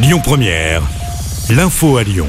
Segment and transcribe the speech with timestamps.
[0.00, 0.82] Lyon Première,
[1.50, 2.28] l'info à Lyon.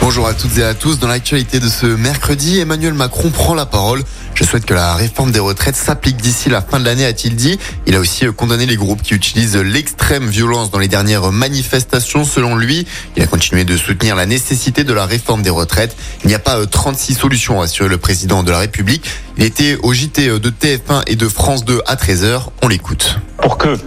[0.00, 0.98] Bonjour à toutes et à tous.
[0.98, 4.02] Dans l'actualité de ce mercredi, Emmanuel Macron prend la parole.
[4.34, 7.60] Je souhaite que la réforme des retraites s'applique d'ici la fin de l'année, a-t-il dit.
[7.86, 12.24] Il a aussi condamné les groupes qui utilisent l'extrême violence dans les dernières manifestations.
[12.24, 15.96] Selon lui, il a continué de soutenir la nécessité de la réforme des retraites.
[16.24, 19.08] Il n'y a pas 36 euh, solutions, a assuré le président de la République.
[19.38, 22.48] Il était au JT de TF1 et de France 2 à 13h.
[22.62, 23.20] On l'écoute.
[23.36, 23.78] Pour que,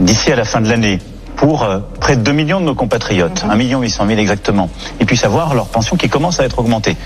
[0.00, 0.98] d'ici à la fin de l'année,
[1.42, 5.06] pour euh, près de 2 millions de nos compatriotes, 1 million 800 000 exactement, ils
[5.06, 6.96] puissent avoir leur pension qui commence à être augmentée,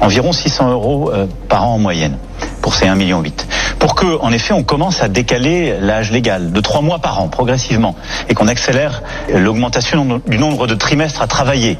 [0.00, 2.16] environ 600 euros euh, par an en moyenne
[2.62, 3.46] pour ces 1 million 8.
[3.78, 7.28] Pour que, en effet, on commence à décaler l'âge légal de 3 mois par an
[7.28, 7.94] progressivement
[8.30, 11.76] et qu'on accélère l'augmentation du nombre de trimestres à travailler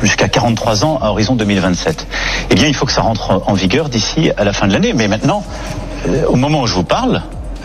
[0.00, 2.06] jusqu'à 43 ans à horizon 2027.
[2.48, 4.94] Eh bien, il faut que ça rentre en vigueur d'ici à la fin de l'année.
[4.94, 5.44] Mais maintenant,
[6.08, 7.20] euh, au moment où je vous parle,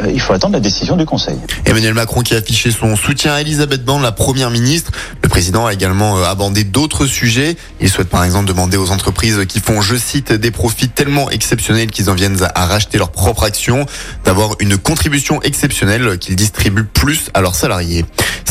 [0.05, 1.37] il faut attendre la décision du Conseil.
[1.65, 4.91] Emmanuel Macron qui a affiché son soutien à Elisabeth Borne, la première ministre.
[5.21, 7.57] Le président a également euh, abordé d'autres sujets.
[7.81, 11.91] Il souhaite par exemple demander aux entreprises qui font, je cite, des profits tellement exceptionnels
[11.91, 13.85] qu'ils en viennent à racheter leurs propres actions,
[14.23, 18.05] d'avoir une contribution exceptionnelle qu'ils distribuent plus à leurs salariés.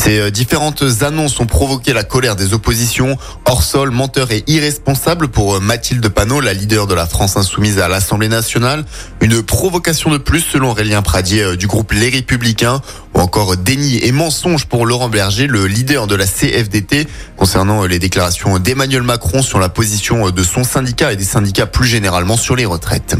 [0.07, 3.17] Ces euh, différentes annonces ont provoqué la colère des oppositions.
[3.43, 7.89] Hors sol, menteur et irresponsable pour Mathilde Panot, la leader de la France insoumise à
[7.89, 8.85] l'Assemblée nationale.
[9.19, 12.81] Une provocation de plus selon Aurélien Pradier euh, du groupe Les Républicains
[13.15, 17.87] ou encore déni et mensonge pour Laurent Berger, le leader de la CFDT, concernant euh,
[17.87, 21.87] les déclarations d'Emmanuel Macron sur la position euh, de son syndicat et des syndicats plus
[21.87, 23.17] généralement sur les retraites.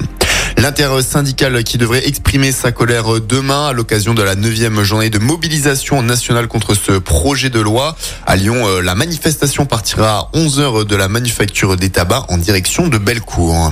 [0.57, 6.01] L'intersyndical qui devrait exprimer sa colère demain à l'occasion de la neuvième journée de mobilisation
[6.01, 7.95] nationale contre ce projet de loi.
[8.25, 12.97] À Lyon, la manifestation partira à 11h de la manufacture des tabacs en direction de
[12.97, 13.71] Bellecour.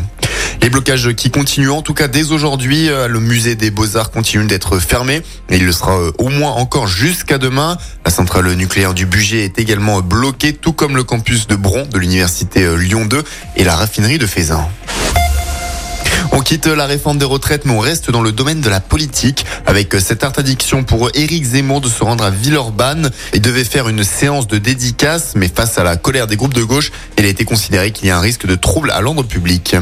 [0.61, 4.45] Les blocages qui continuent, en tout cas dès aujourd'hui, euh, le musée des Beaux-Arts continue
[4.47, 7.77] d'être fermé et il le sera euh, au moins encore jusqu'à demain.
[8.03, 11.99] La centrale nucléaire du budget est également bloquée, tout comme le campus de Bron de
[11.99, 13.23] l'université euh, Lyon 2
[13.57, 14.67] et la raffinerie de Fézin.
[16.37, 19.45] On quitte la réforme des retraites, mais on reste dans le domaine de la politique
[19.65, 23.09] avec cette interdiction pour Éric Zemmour de se rendre à Villeurbanne.
[23.33, 26.63] Il devait faire une séance de dédicace, mais face à la colère des groupes de
[26.63, 29.77] gauche, il a été considéré qu'il y a un risque de trouble à l'ordre public.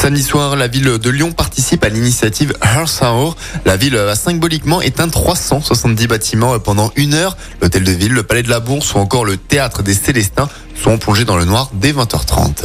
[0.00, 3.36] Samedi soir, la ville de Lyon participe à l'initiative Earth Hour.
[3.66, 7.36] La ville a symboliquement éteint 370 bâtiments pendant une heure.
[7.60, 10.48] L'hôtel de ville, le palais de la Bourse ou encore le théâtre des Célestins
[10.82, 12.62] sont plongés dans le noir dès 20h30.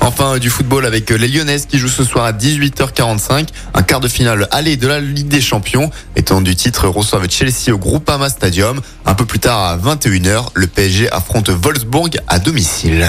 [0.00, 3.46] Enfin, du football avec les Lyonnaises qui jouent ce soir à 18h45.
[3.74, 5.88] Un quart de finale aller de la Ligue des Champions.
[6.16, 8.80] Étant du titre reçoivent Chelsea au Groupama Stadium.
[9.06, 13.08] Un peu plus tard à 21h, le PSG affronte Wolfsburg à domicile.